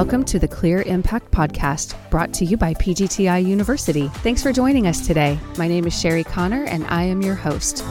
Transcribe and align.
Welcome 0.00 0.24
to 0.24 0.38
the 0.38 0.48
Clear 0.48 0.80
Impact 0.80 1.30
Podcast, 1.30 1.94
brought 2.08 2.32
to 2.32 2.46
you 2.46 2.56
by 2.56 2.72
PGTI 2.72 3.44
University. 3.44 4.08
Thanks 4.08 4.42
for 4.42 4.50
joining 4.50 4.86
us 4.86 5.06
today. 5.06 5.38
My 5.58 5.68
name 5.68 5.86
is 5.86 6.00
Sherry 6.00 6.24
Connor, 6.24 6.64
and 6.64 6.86
I 6.86 7.02
am 7.02 7.20
your 7.20 7.34
host. 7.34 7.84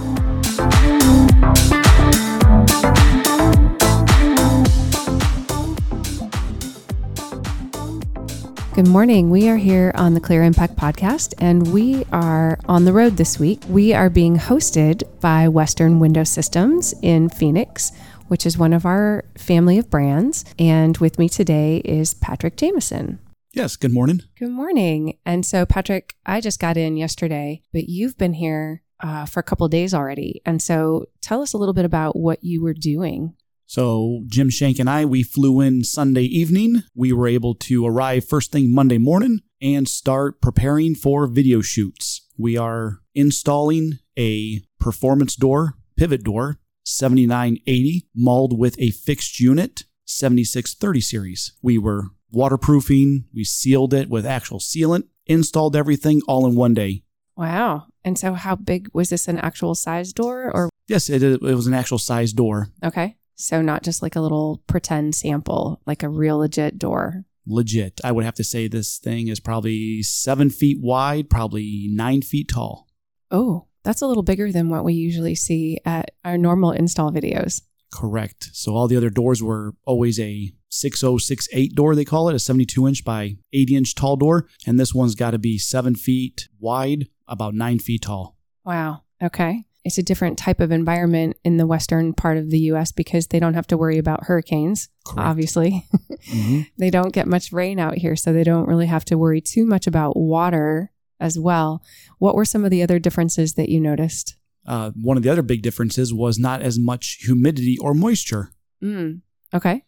Good 8.73 8.87
morning. 8.87 9.29
We 9.29 9.47
are 9.49 9.57
here 9.57 9.91
on 9.93 10.15
the 10.15 10.19
Clear 10.19 10.41
Impact 10.41 10.75
Podcast, 10.77 11.35
and 11.37 11.71
we 11.71 12.05
are 12.11 12.57
on 12.65 12.85
the 12.85 12.93
road 12.93 13.17
this 13.17 13.37
week. 13.37 13.61
We 13.69 13.93
are 13.93 14.09
being 14.09 14.35
hosted 14.35 15.03
by 15.19 15.47
Western 15.47 15.99
Window 15.99 16.23
Systems 16.23 16.95
in 17.03 17.29
Phoenix, 17.29 17.91
which 18.29 18.45
is 18.45 18.57
one 18.57 18.73
of 18.73 18.85
our 18.85 19.25
family 19.37 19.77
of 19.77 19.89
brands. 19.89 20.45
And 20.57 20.97
with 20.97 21.19
me 21.19 21.27
today 21.27 21.77
is 21.83 22.13
Patrick 22.13 22.55
Jameson. 22.55 23.19
Yes, 23.53 23.75
good 23.75 23.93
morning. 23.93 24.21
Good 24.37 24.51
morning. 24.51 25.17
And 25.25 25.45
so, 25.45 25.65
Patrick, 25.65 26.15
I 26.25 26.39
just 26.39 26.59
got 26.59 26.77
in 26.77 26.97
yesterday, 26.97 27.63
but 27.73 27.89
you've 27.89 28.17
been 28.17 28.33
here 28.33 28.83
uh, 29.01 29.25
for 29.25 29.39
a 29.39 29.43
couple 29.43 29.67
days 29.67 29.93
already. 29.93 30.41
And 30.45 30.61
so, 30.61 31.07
tell 31.21 31.41
us 31.41 31.53
a 31.53 31.57
little 31.57 31.73
bit 31.73 31.85
about 31.85 32.15
what 32.15 32.43
you 32.43 32.61
were 32.61 32.75
doing. 32.75 33.33
So, 33.65 34.23
Jim 34.27 34.49
Shank 34.49 34.79
and 34.79 34.89
I, 34.89 35.05
we 35.05 35.23
flew 35.23 35.61
in 35.61 35.83
Sunday 35.83 36.23
evening. 36.23 36.83
We 36.95 37.11
were 37.11 37.27
able 37.27 37.55
to 37.55 37.85
arrive 37.85 38.25
first 38.25 38.51
thing 38.51 38.73
Monday 38.73 38.97
morning 38.97 39.41
and 39.61 39.87
start 39.87 40.41
preparing 40.41 40.95
for 40.95 41.27
video 41.27 41.61
shoots. 41.61 42.27
We 42.37 42.55
are 42.55 42.99
installing 43.13 43.99
a 44.17 44.61
performance 44.79 45.35
door, 45.35 45.75
pivot 45.97 46.23
door, 46.23 46.59
7980, 46.89 48.07
mulled 48.15 48.57
with 48.57 48.75
a 48.79 48.91
fixed 48.91 49.39
unit, 49.39 49.83
7630 50.05 51.01
series. 51.01 51.53
We 51.61 51.77
were 51.77 52.05
waterproofing, 52.31 53.25
we 53.33 53.43
sealed 53.43 53.93
it 53.93 54.09
with 54.09 54.25
actual 54.25 54.59
sealant, 54.59 55.03
installed 55.25 55.75
everything 55.75 56.21
all 56.27 56.47
in 56.47 56.55
one 56.55 56.73
day. 56.73 57.03
Wow. 57.35 57.85
And 58.03 58.17
so, 58.17 58.33
how 58.33 58.55
big 58.55 58.89
was 58.93 59.09
this 59.09 59.27
an 59.27 59.37
actual 59.37 59.75
size 59.75 60.13
door 60.13 60.51
or? 60.53 60.69
Yes, 60.87 61.09
it, 61.09 61.21
it 61.23 61.41
was 61.41 61.67
an 61.67 61.73
actual 61.73 61.99
size 61.99 62.33
door. 62.33 62.69
Okay. 62.83 63.15
So, 63.35 63.61
not 63.61 63.83
just 63.83 64.01
like 64.01 64.15
a 64.15 64.21
little 64.21 64.61
pretend 64.67 65.15
sample, 65.15 65.81
like 65.85 66.03
a 66.03 66.09
real 66.09 66.39
legit 66.39 66.77
door. 66.77 67.23
Legit. 67.45 68.01
I 68.03 68.11
would 68.11 68.25
have 68.25 68.35
to 68.35 68.43
say 68.43 68.67
this 68.67 68.97
thing 68.97 69.27
is 69.27 69.39
probably 69.39 70.03
seven 70.03 70.49
feet 70.49 70.79
wide, 70.81 71.29
probably 71.29 71.87
nine 71.89 72.21
feet 72.21 72.49
tall. 72.49 72.87
Oh, 73.31 73.67
that's 73.83 74.01
a 74.01 74.07
little 74.07 74.23
bigger 74.23 74.51
than 74.51 74.69
what 74.69 74.83
we 74.83 74.93
usually 74.93 75.35
see 75.35 75.79
at 75.85 76.11
our 76.25 76.37
normal 76.37 76.71
install 76.71 77.11
videos. 77.11 77.61
Correct. 77.91 78.49
So 78.53 78.75
all 78.75 78.87
the 78.87 78.97
other 78.97 79.09
doors 79.09 79.41
were 79.41 79.73
always 79.85 80.19
a 80.19 80.51
6068 80.69 81.73
door, 81.75 81.95
they 81.95 82.05
call 82.05 82.29
it, 82.29 82.35
a 82.35 82.39
72 82.39 82.87
inch 82.87 83.03
by 83.03 83.37
80 83.53 83.75
inch 83.75 83.95
tall 83.95 84.15
door. 84.15 84.47
And 84.67 84.79
this 84.79 84.93
one's 84.93 85.15
got 85.15 85.31
to 85.31 85.39
be 85.39 85.57
seven 85.57 85.95
feet 85.95 86.47
wide, 86.59 87.07
about 87.27 87.53
nine 87.53 87.79
feet 87.79 88.03
tall. 88.03 88.37
Wow. 88.63 89.01
Okay. 89.21 89.65
It's 89.85 89.97
a 89.97 90.03
different 90.03 90.37
type 90.37 90.59
of 90.59 90.71
environment 90.71 91.37
in 91.43 91.57
the 91.57 91.65
western 91.65 92.13
part 92.13 92.37
of 92.37 92.49
the 92.51 92.59
US 92.71 92.91
because 92.91 93.27
they 93.27 93.39
don't 93.39 93.53
have 93.53 93.67
to 93.67 93.77
worry 93.77 93.97
about 93.97 94.25
hurricanes, 94.25 94.89
Correct. 95.05 95.27
obviously. 95.27 95.85
Mhm. 96.27 96.67
they 96.77 96.89
don't 96.89 97.13
get 97.13 97.27
much 97.27 97.51
rain 97.51 97.79
out 97.79 97.97
here, 97.97 98.15
so 98.15 98.31
they 98.33 98.43
don't 98.43 98.67
really 98.67 98.85
have 98.87 99.05
to 99.05 99.17
worry 99.17 99.41
too 99.41 99.65
much 99.65 99.87
about 99.87 100.17
water 100.17 100.91
as 101.19 101.37
well. 101.37 101.83
What 102.17 102.35
were 102.35 102.45
some 102.45 102.63
of 102.63 102.71
the 102.71 102.83
other 102.83 102.99
differences 102.99 103.53
that 103.53 103.69
you 103.69 103.79
noticed? 103.79 104.35
Uh, 104.65 104.91
one 105.01 105.17
of 105.17 105.23
the 105.23 105.29
other 105.29 105.41
big 105.41 105.61
differences 105.61 106.13
was 106.13 106.37
not 106.37 106.61
as 106.61 106.77
much 106.77 107.19
humidity 107.21 107.77
or 107.79 107.93
moisture. 107.93 108.51
Mm. 108.83 109.21
Okay. 109.53 109.83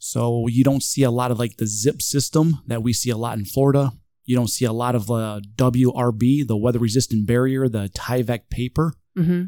So 0.00 0.46
you 0.48 0.64
don't 0.64 0.82
see 0.82 1.02
a 1.02 1.10
lot 1.10 1.30
of 1.30 1.38
like 1.38 1.56
the 1.56 1.66
zip 1.66 2.02
system 2.02 2.58
that 2.66 2.82
we 2.82 2.92
see 2.92 3.10
a 3.10 3.16
lot 3.16 3.38
in 3.38 3.44
Florida. 3.44 3.92
You 4.24 4.36
don't 4.36 4.48
see 4.48 4.64
a 4.64 4.72
lot 4.72 4.94
of 4.94 5.10
uh, 5.10 5.40
WRB, 5.56 6.46
the 6.46 6.56
weather 6.56 6.78
resistant 6.78 7.26
barrier, 7.26 7.68
the 7.68 7.90
Tyvek 7.90 8.50
paper. 8.50 8.94
Mm-hmm. 9.16 9.44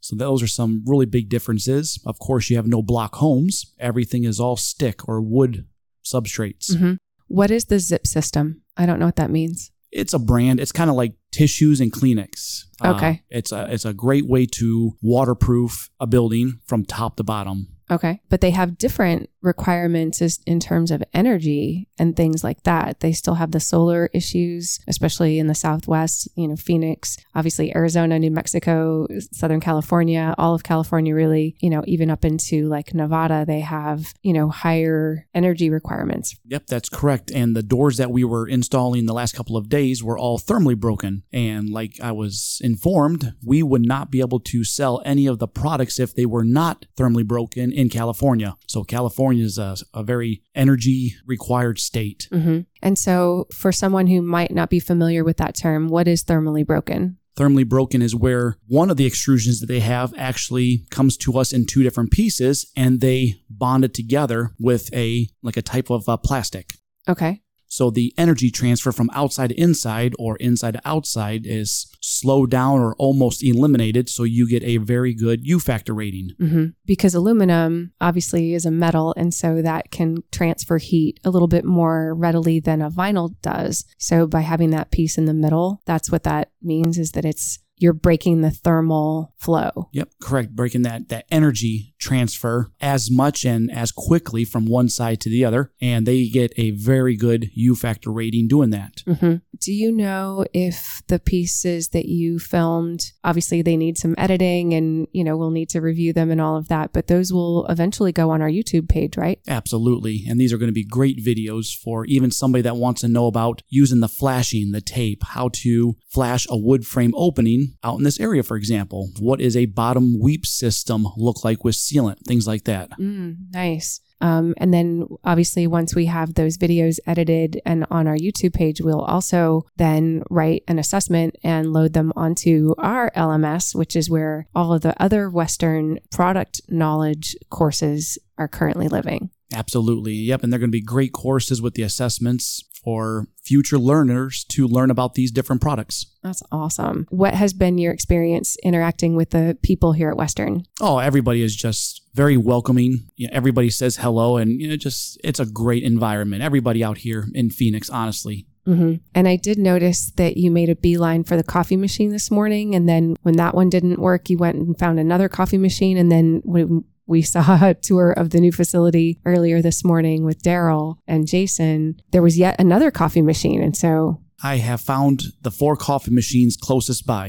So 0.00 0.14
those 0.14 0.42
are 0.42 0.48
some 0.48 0.84
really 0.86 1.06
big 1.06 1.28
differences. 1.28 2.00
Of 2.06 2.18
course, 2.18 2.50
you 2.50 2.56
have 2.56 2.66
no 2.66 2.82
block 2.82 3.16
homes. 3.16 3.74
Everything 3.80 4.24
is 4.24 4.38
all 4.38 4.56
stick 4.56 5.08
or 5.08 5.20
wood 5.20 5.66
substrates. 6.04 6.72
Mm-hmm. 6.72 6.94
What 7.28 7.50
is 7.50 7.64
the 7.64 7.80
zip 7.80 8.06
system? 8.06 8.62
I 8.76 8.86
don't 8.86 9.00
know 9.00 9.06
what 9.06 9.16
that 9.16 9.30
means. 9.30 9.72
It's 9.96 10.14
a 10.14 10.18
brand. 10.18 10.60
It's 10.60 10.72
kind 10.72 10.90
of 10.90 10.96
like 10.96 11.14
tissues 11.32 11.80
and 11.80 11.92
Kleenex. 11.92 12.64
Uh, 12.82 12.92
Okay. 12.94 13.22
it's 13.30 13.52
a 13.52 13.66
it's 13.72 13.84
a 13.84 13.94
great 13.94 14.26
way 14.26 14.46
to 14.58 14.92
waterproof 15.02 15.90
a 15.98 16.06
building 16.06 16.60
from 16.66 16.84
top 16.84 17.16
to 17.16 17.24
bottom. 17.24 17.68
Okay. 17.90 18.20
But 18.28 18.40
they 18.40 18.50
have 18.50 18.78
different 18.78 19.30
requirements 19.46 20.20
as, 20.20 20.40
in 20.46 20.60
terms 20.60 20.90
of 20.90 21.02
energy 21.14 21.88
and 21.98 22.14
things 22.14 22.44
like 22.44 22.62
that. 22.64 23.00
They 23.00 23.12
still 23.12 23.34
have 23.34 23.52
the 23.52 23.60
solar 23.60 24.10
issues, 24.12 24.78
especially 24.86 25.38
in 25.38 25.46
the 25.46 25.54
Southwest, 25.54 26.28
you 26.36 26.48
know, 26.48 26.56
Phoenix, 26.56 27.16
obviously 27.34 27.74
Arizona, 27.74 28.18
New 28.18 28.30
Mexico, 28.30 29.06
Southern 29.32 29.60
California, 29.60 30.34
all 30.36 30.54
of 30.54 30.64
California, 30.64 31.14
really, 31.14 31.56
you 31.60 31.70
know, 31.70 31.82
even 31.86 32.10
up 32.10 32.24
into 32.24 32.68
like 32.68 32.92
Nevada, 32.92 33.44
they 33.46 33.60
have, 33.60 34.12
you 34.22 34.32
know, 34.32 34.48
higher 34.48 35.26
energy 35.34 35.70
requirements. 35.70 36.36
Yep, 36.46 36.66
that's 36.66 36.88
correct. 36.88 37.30
And 37.30 37.56
the 37.56 37.62
doors 37.62 37.96
that 37.96 38.10
we 38.10 38.24
were 38.24 38.46
installing 38.46 39.06
the 39.06 39.14
last 39.14 39.34
couple 39.34 39.56
of 39.56 39.68
days 39.68 40.02
were 40.02 40.18
all 40.18 40.38
thermally 40.38 40.76
broken. 40.76 41.22
And 41.32 41.70
like 41.70 41.98
I 42.02 42.12
was 42.12 42.60
informed, 42.62 43.34
we 43.44 43.62
would 43.62 43.86
not 43.86 44.10
be 44.10 44.20
able 44.20 44.40
to 44.40 44.64
sell 44.64 45.00
any 45.04 45.26
of 45.26 45.38
the 45.38 45.48
products 45.48 45.98
if 46.00 46.14
they 46.14 46.26
were 46.26 46.44
not 46.44 46.86
thermally 46.96 47.26
broken 47.26 47.72
in 47.72 47.88
California. 47.88 48.56
So 48.66 48.82
California 48.82 49.35
is 49.40 49.58
a, 49.58 49.76
a 49.94 50.02
very 50.02 50.42
energy 50.54 51.14
required 51.26 51.78
state. 51.78 52.28
hmm 52.32 52.60
And 52.82 52.98
so, 52.98 53.46
for 53.52 53.72
someone 53.72 54.06
who 54.06 54.22
might 54.22 54.52
not 54.52 54.70
be 54.70 54.80
familiar 54.80 55.24
with 55.24 55.36
that 55.38 55.56
term, 55.56 55.88
what 55.88 56.08
is 56.08 56.24
thermally 56.24 56.64
broken? 56.64 57.18
Thermally 57.36 57.68
broken 57.68 58.00
is 58.00 58.14
where 58.14 58.56
one 58.66 58.90
of 58.90 58.96
the 58.96 59.08
extrusions 59.08 59.60
that 59.60 59.66
they 59.66 59.80
have 59.80 60.14
actually 60.16 60.86
comes 60.90 61.18
to 61.18 61.36
us 61.38 61.52
in 61.52 61.66
two 61.66 61.82
different 61.82 62.10
pieces 62.10 62.70
and 62.74 63.00
they 63.00 63.34
bond 63.50 63.84
it 63.84 63.92
together 63.92 64.52
with 64.58 64.92
a 64.94 65.28
like 65.42 65.58
a 65.58 65.62
type 65.62 65.90
of 65.90 66.08
uh, 66.08 66.16
plastic. 66.16 66.70
Okay. 67.06 67.42
So 67.68 67.90
the 67.90 68.12
energy 68.16 68.50
transfer 68.50 68.92
from 68.92 69.10
outside 69.12 69.50
to 69.50 69.60
inside 69.60 70.14
or 70.18 70.36
inside 70.36 70.74
to 70.74 70.80
outside 70.84 71.46
is 71.46 71.86
slowed 72.00 72.50
down 72.50 72.80
or 72.80 72.94
almost 72.96 73.42
eliminated. 73.42 74.08
So 74.08 74.24
you 74.24 74.48
get 74.48 74.62
a 74.62 74.78
very 74.78 75.14
good 75.14 75.46
U 75.46 75.60
factor 75.60 75.94
rating. 75.94 76.30
hmm 76.38 76.66
Because 76.84 77.14
aluminum 77.14 77.92
obviously 78.00 78.54
is 78.54 78.66
a 78.66 78.70
metal, 78.70 79.14
and 79.16 79.34
so 79.34 79.62
that 79.62 79.90
can 79.90 80.18
transfer 80.30 80.78
heat 80.78 81.20
a 81.24 81.30
little 81.30 81.48
bit 81.48 81.64
more 81.64 82.14
readily 82.14 82.60
than 82.60 82.82
a 82.82 82.90
vinyl 82.90 83.34
does. 83.42 83.84
So 83.98 84.26
by 84.26 84.40
having 84.40 84.70
that 84.70 84.90
piece 84.90 85.18
in 85.18 85.24
the 85.24 85.34
middle, 85.34 85.80
that's 85.86 86.10
what 86.10 86.22
that 86.24 86.50
means 86.62 86.98
is 86.98 87.12
that 87.12 87.24
it's 87.24 87.58
you're 87.78 87.92
breaking 87.92 88.40
the 88.40 88.50
thermal 88.50 89.34
flow. 89.36 89.88
Yep, 89.92 90.10
correct. 90.22 90.56
Breaking 90.56 90.82
that 90.82 91.08
that 91.08 91.26
energy 91.30 91.94
transfer 91.98 92.70
as 92.80 93.10
much 93.10 93.44
and 93.44 93.70
as 93.70 93.92
quickly 93.92 94.44
from 94.44 94.66
one 94.66 94.88
side 94.88 95.20
to 95.20 95.30
the 95.30 95.44
other, 95.44 95.72
and 95.80 96.06
they 96.06 96.28
get 96.28 96.52
a 96.56 96.70
very 96.70 97.16
good 97.16 97.50
U 97.54 97.74
factor 97.74 98.10
rating 98.10 98.48
doing 98.48 98.70
that. 98.70 99.02
hmm 99.06 99.36
Do 99.60 99.72
you 99.72 99.92
know 99.92 100.44
if 100.52 101.02
the 101.08 101.18
pieces 101.18 101.88
that 101.88 102.06
you 102.06 102.38
filmed, 102.38 103.12
obviously 103.24 103.62
they 103.62 103.76
need 103.76 103.98
some 103.98 104.14
editing 104.18 104.74
and, 104.74 105.06
you 105.12 105.24
know, 105.24 105.36
we'll 105.36 105.50
need 105.50 105.68
to 105.70 105.80
review 105.80 106.12
them 106.12 106.30
and 106.30 106.40
all 106.40 106.56
of 106.56 106.68
that, 106.68 106.92
but 106.92 107.06
those 107.06 107.32
will 107.32 107.66
eventually 107.66 108.12
go 108.12 108.30
on 108.30 108.42
our 108.42 108.50
YouTube 108.50 108.88
page, 108.88 109.16
right? 109.16 109.40
Absolutely. 109.48 110.24
And 110.28 110.40
these 110.40 110.52
are 110.52 110.58
going 110.58 110.68
to 110.68 110.72
be 110.72 110.84
great 110.84 111.24
videos 111.24 111.74
for 111.74 112.04
even 112.06 112.30
somebody 112.30 112.62
that 112.62 112.76
wants 112.76 113.00
to 113.02 113.08
know 113.08 113.26
about 113.26 113.62
using 113.68 114.00
the 114.00 114.08
flashing, 114.08 114.72
the 114.72 114.80
tape, 114.80 115.22
how 115.22 115.50
to 115.54 115.96
flash 116.08 116.46
a 116.48 116.56
wood 116.56 116.86
frame 116.86 117.12
opening 117.16 117.65
out 117.84 117.98
in 117.98 118.04
this 118.04 118.20
area, 118.20 118.42
for 118.42 118.56
example. 118.56 119.10
What 119.18 119.40
is 119.40 119.56
a 119.56 119.66
bottom 119.66 120.18
weep 120.20 120.46
system 120.46 121.06
look 121.16 121.44
like 121.44 121.64
with 121.64 121.74
sealant, 121.74 122.24
things 122.26 122.46
like 122.46 122.64
that. 122.64 122.90
Mm, 122.98 123.52
nice. 123.52 124.00
Um, 124.20 124.54
and 124.56 124.72
then 124.72 125.06
obviously, 125.24 125.66
once 125.66 125.94
we 125.94 126.06
have 126.06 126.34
those 126.34 126.56
videos 126.56 126.98
edited 127.06 127.60
and 127.66 127.86
on 127.90 128.06
our 128.06 128.16
YouTube 128.16 128.54
page, 128.54 128.80
we'll 128.80 129.02
also 129.02 129.66
then 129.76 130.22
write 130.30 130.64
an 130.68 130.78
assessment 130.78 131.36
and 131.44 131.72
load 131.72 131.92
them 131.92 132.12
onto 132.16 132.74
our 132.78 133.10
LMS, 133.10 133.74
which 133.74 133.94
is 133.94 134.08
where 134.08 134.48
all 134.54 134.72
of 134.72 134.80
the 134.80 135.00
other 135.02 135.28
Western 135.28 135.98
product 136.10 136.60
knowledge 136.68 137.36
courses 137.50 138.18
are 138.38 138.48
currently 138.48 138.88
living. 138.88 139.30
Absolutely. 139.54 140.14
Yep. 140.14 140.42
And 140.42 140.52
they're 140.52 140.58
going 140.58 140.70
to 140.70 140.78
be 140.78 140.82
great 140.82 141.12
courses 141.12 141.62
with 141.62 141.74
the 141.74 141.82
assessments 141.82 142.64
for 142.86 143.26
future 143.42 143.78
learners 143.78 144.44
to 144.44 144.68
learn 144.68 144.92
about 144.92 145.14
these 145.14 145.32
different 145.32 145.60
products. 145.60 146.06
That's 146.22 146.40
awesome. 146.52 147.08
What 147.10 147.34
has 147.34 147.52
been 147.52 147.78
your 147.78 147.92
experience 147.92 148.56
interacting 148.62 149.16
with 149.16 149.30
the 149.30 149.58
people 149.60 149.92
here 149.92 150.08
at 150.08 150.16
Western? 150.16 150.62
Oh, 150.80 150.98
everybody 150.98 151.42
is 151.42 151.56
just 151.56 152.02
very 152.14 152.36
welcoming. 152.36 153.08
You 153.16 153.26
know, 153.26 153.32
everybody 153.34 153.70
says 153.70 153.96
hello, 153.96 154.36
and 154.36 154.60
you 154.60 154.68
know, 154.68 154.76
just 154.76 155.18
it's 155.24 155.40
a 155.40 155.46
great 155.46 155.82
environment. 155.82 156.44
Everybody 156.44 156.84
out 156.84 156.98
here 156.98 157.26
in 157.34 157.50
Phoenix, 157.50 157.90
honestly. 157.90 158.46
hmm 158.64 158.94
And 159.16 159.26
I 159.26 159.34
did 159.34 159.58
notice 159.58 160.12
that 160.12 160.36
you 160.36 160.52
made 160.52 160.68
a 160.68 160.76
beeline 160.76 161.24
for 161.24 161.36
the 161.36 161.42
coffee 161.42 161.76
machine 161.76 162.10
this 162.12 162.30
morning. 162.30 162.76
And 162.76 162.88
then 162.88 163.16
when 163.22 163.36
that 163.36 163.56
one 163.56 163.68
didn't 163.68 163.98
work, 163.98 164.30
you 164.30 164.38
went 164.38 164.58
and 164.58 164.78
found 164.78 165.00
another 165.00 165.28
coffee 165.28 165.58
machine. 165.58 165.96
And 165.96 166.12
then 166.12 166.40
when 166.44 166.84
we 167.06 167.22
saw 167.22 167.58
a 167.64 167.74
tour 167.82 168.12
of 168.12 168.30
the 168.30 168.40
new 168.40 168.52
facility 168.52 169.18
earlier 169.24 169.62
this 169.62 169.84
morning 169.84 170.24
with 170.24 170.42
Daryl 170.42 170.96
and 171.06 171.26
Jason, 171.26 172.00
there 172.10 172.22
was 172.22 172.38
yet 172.38 172.56
another 172.58 172.90
coffee 172.90 173.22
machine. 173.22 173.62
And 173.62 173.76
so 173.76 174.20
I 174.42 174.56
have 174.56 174.80
found 174.80 175.24
the 175.42 175.50
four 175.50 175.76
coffee 175.76 176.10
machines 176.12 176.56
closest 176.56 177.06
by. 177.06 177.28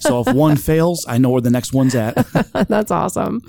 so 0.00 0.20
if 0.20 0.34
one 0.34 0.56
fails, 0.56 1.04
I 1.08 1.18
know 1.18 1.30
where 1.30 1.40
the 1.40 1.50
next 1.50 1.72
one's 1.72 1.94
at. 1.94 2.14
that's 2.68 2.90
awesome. 2.90 3.42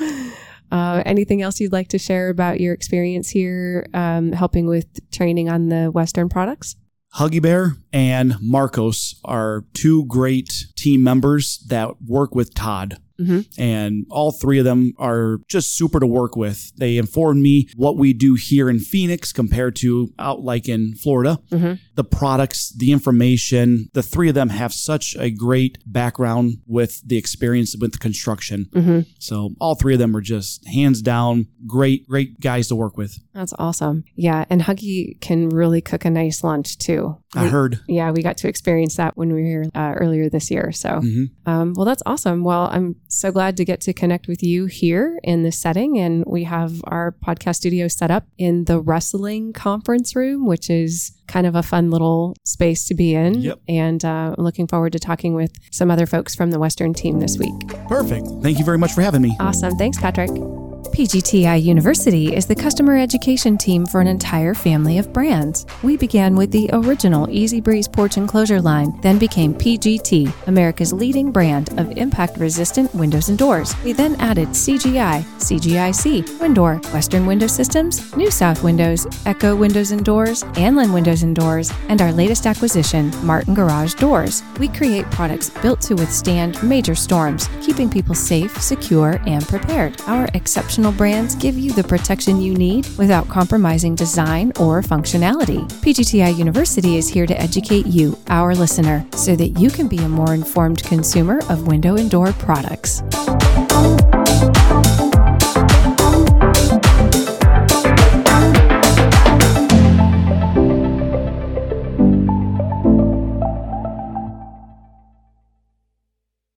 Uh, 0.71 1.03
anything 1.05 1.41
else 1.41 1.59
you'd 1.59 1.73
like 1.73 1.89
to 1.89 1.97
share 1.97 2.29
about 2.29 2.61
your 2.61 2.73
experience 2.73 3.29
here 3.29 3.87
um, 3.93 4.31
helping 4.31 4.67
with 4.67 4.87
training 5.11 5.49
on 5.49 5.69
the 5.69 5.91
Western 5.91 6.29
products? 6.29 6.75
Huggy 7.15 7.41
Bear 7.41 7.73
and 7.91 8.35
Marcos 8.39 9.19
are 9.25 9.65
two 9.73 10.05
great 10.05 10.67
team 10.77 11.03
members 11.03 11.65
that 11.67 12.01
work 12.01 12.33
with 12.33 12.53
Todd. 12.53 12.99
Mm-hmm. 13.21 13.61
And 13.61 14.05
all 14.09 14.31
three 14.31 14.59
of 14.59 14.65
them 14.65 14.93
are 14.97 15.39
just 15.47 15.75
super 15.75 15.99
to 15.99 16.07
work 16.07 16.35
with. 16.35 16.71
They 16.75 16.97
informed 16.97 17.41
me 17.41 17.69
what 17.75 17.97
we 17.97 18.13
do 18.13 18.35
here 18.35 18.69
in 18.69 18.79
Phoenix 18.79 19.31
compared 19.31 19.75
to 19.77 20.13
out 20.19 20.41
like 20.41 20.67
in 20.67 20.95
Florida. 20.95 21.39
Mm-hmm. 21.51 21.73
The 21.95 22.03
products, 22.03 22.73
the 22.75 22.91
information, 22.91 23.89
the 23.93 24.03
three 24.03 24.29
of 24.29 24.35
them 24.35 24.49
have 24.49 24.73
such 24.73 25.15
a 25.17 25.29
great 25.29 25.77
background 25.85 26.57
with 26.65 27.01
the 27.05 27.17
experience 27.17 27.75
with 27.79 27.99
construction. 27.99 28.65
Mm-hmm. 28.71 29.01
So 29.19 29.51
all 29.59 29.75
three 29.75 29.93
of 29.93 29.99
them 29.99 30.15
are 30.15 30.21
just 30.21 30.67
hands 30.67 31.01
down 31.01 31.47
great, 31.67 32.07
great 32.07 32.39
guys 32.39 32.67
to 32.69 32.75
work 32.75 32.97
with. 32.97 33.17
That's 33.33 33.53
awesome. 33.59 34.03
Yeah. 34.15 34.45
And 34.49 34.61
Huggy 34.61 35.19
can 35.21 35.49
really 35.49 35.81
cook 35.81 36.05
a 36.05 36.09
nice 36.09 36.43
lunch 36.43 36.77
too. 36.77 37.17
I 37.35 37.47
heard. 37.47 37.79
Yeah. 37.87 38.11
We 38.11 38.23
got 38.23 38.37
to 38.37 38.47
experience 38.47 38.95
that 38.95 39.15
when 39.17 39.33
we 39.33 39.41
were 39.41 39.47
here 39.47 39.65
uh, 39.73 39.93
earlier 39.95 40.29
this 40.29 40.51
year. 40.51 40.71
So, 40.71 40.89
mm-hmm. 40.89 41.49
um, 41.49 41.73
well, 41.75 41.85
that's 41.85 42.03
awesome. 42.05 42.43
Well, 42.43 42.69
I'm 42.71 42.95
so 43.11 43.31
glad 43.31 43.57
to 43.57 43.65
get 43.65 43.81
to 43.81 43.93
connect 43.93 44.27
with 44.27 44.41
you 44.41 44.65
here 44.65 45.19
in 45.23 45.43
this 45.43 45.59
setting. 45.59 45.99
And 45.99 46.23
we 46.25 46.43
have 46.45 46.81
our 46.85 47.15
podcast 47.25 47.57
studio 47.57 47.87
set 47.87 48.11
up 48.11 48.25
in 48.37 48.65
the 48.65 48.79
wrestling 48.79 49.53
conference 49.53 50.15
room, 50.15 50.45
which 50.45 50.69
is 50.69 51.11
kind 51.27 51.45
of 51.45 51.55
a 51.55 51.63
fun 51.63 51.91
little 51.91 52.35
space 52.45 52.87
to 52.87 52.95
be 52.95 53.13
in. 53.13 53.41
Yep. 53.41 53.59
And 53.67 54.05
uh, 54.05 54.35
looking 54.37 54.67
forward 54.67 54.93
to 54.93 54.99
talking 54.99 55.33
with 55.33 55.51
some 55.71 55.91
other 55.91 56.05
folks 56.05 56.35
from 56.35 56.51
the 56.51 56.59
Western 56.59 56.93
team 56.93 57.19
this 57.19 57.37
week. 57.37 57.53
Perfect. 57.87 58.27
Thank 58.41 58.59
you 58.59 58.65
very 58.65 58.77
much 58.77 58.93
for 58.93 59.01
having 59.01 59.21
me. 59.21 59.35
Awesome. 59.39 59.75
Thanks, 59.75 59.97
Patrick. 59.97 60.31
PGTI 60.89 61.63
University 61.63 62.35
is 62.35 62.45
the 62.45 62.55
customer 62.55 62.97
education 62.97 63.57
team 63.57 63.85
for 63.85 64.01
an 64.01 64.07
entire 64.07 64.53
family 64.53 64.97
of 64.97 65.13
brands. 65.13 65.65
We 65.83 65.95
began 65.95 66.35
with 66.35 66.51
the 66.51 66.69
original 66.73 67.29
Eze-Breeze 67.31 67.87
porch 67.87 68.17
enclosure 68.17 68.59
line, 68.59 68.99
then 69.01 69.17
became 69.17 69.53
PGT, 69.53 70.47
America's 70.47 70.91
leading 70.91 71.31
brand 71.31 71.69
of 71.79 71.91
impact 71.97 72.37
resistant 72.37 72.93
windows 72.95 73.29
and 73.29 73.37
doors. 73.37 73.75
We 73.83 73.93
then 73.93 74.15
added 74.15 74.49
CGI, 74.49 75.23
CGIC, 75.37 76.23
WinDoor, 76.39 76.91
Western 76.93 77.25
Window 77.25 77.47
Systems, 77.47 78.15
New 78.17 78.31
South 78.31 78.63
Windows, 78.63 79.05
Echo 79.25 79.55
Windows 79.55 79.91
and 79.91 80.03
Doors, 80.03 80.43
Anlin 80.55 80.93
Windows 80.93 81.23
and 81.23 81.35
Doors, 81.35 81.71
and 81.89 82.01
our 82.01 82.11
latest 82.11 82.45
acquisition, 82.45 83.11
Martin 83.23 83.53
Garage 83.53 83.93
Doors. 83.93 84.41
We 84.59 84.67
create 84.67 85.05
products 85.11 85.51
built 85.61 85.79
to 85.81 85.95
withstand 85.95 86.61
major 86.63 86.95
storms, 86.95 87.49
keeping 87.61 87.89
people 87.89 88.15
safe, 88.15 88.61
secure, 88.61 89.21
and 89.25 89.47
prepared. 89.47 90.01
Our 90.07 90.27
exceptional 90.33 90.70
brands 90.77 91.35
give 91.35 91.57
you 91.57 91.73
the 91.73 91.83
protection 91.83 92.41
you 92.41 92.53
need 92.53 92.87
without 92.97 93.27
compromising 93.27 93.93
design 93.93 94.53
or 94.57 94.81
functionality. 94.81 95.67
PGTI 95.81 96.37
University 96.37 96.95
is 96.95 97.09
here 97.09 97.25
to 97.25 97.39
educate 97.39 97.85
you, 97.85 98.17
our 98.27 98.55
listener, 98.55 99.05
so 99.13 99.35
that 99.35 99.59
you 99.59 99.69
can 99.69 99.87
be 99.87 99.97
a 99.97 100.07
more 100.07 100.33
informed 100.33 100.81
consumer 100.83 101.39
of 101.49 101.67
window 101.67 101.97
and 101.97 102.09
door 102.09 102.31
products. 102.33 103.01